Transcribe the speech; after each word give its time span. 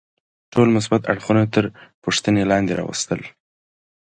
ټول 0.53 0.67
مثبت 0.77 1.01
اړخونه 1.11 1.43
تر 1.53 1.63
پوښتنې 2.03 2.43
لاندې 2.51 2.73
راوستل. 2.79 3.21